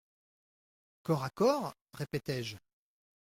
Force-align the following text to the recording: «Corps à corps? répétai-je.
«Corps 1.03 1.23
à 1.25 1.29
corps? 1.29 1.75
répétai-je. 1.93 2.57